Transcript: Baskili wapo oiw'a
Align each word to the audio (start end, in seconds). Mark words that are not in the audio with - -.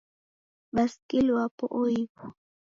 Baskili 0.75 1.31
wapo 1.35 1.65
oiw'a 1.81 2.23